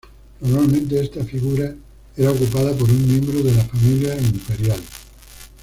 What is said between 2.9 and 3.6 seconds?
miembro de